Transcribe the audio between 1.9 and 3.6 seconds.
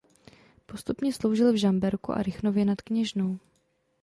a Rychnově nad Kněžnou.